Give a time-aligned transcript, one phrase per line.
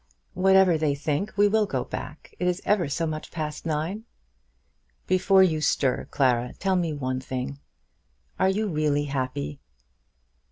[0.33, 2.33] "Whatever they think, we will go back.
[2.39, 4.05] It is ever so much past nine."
[5.05, 7.59] "Before you stir, Clara, tell me one thing.
[8.39, 9.59] Are you really happy?"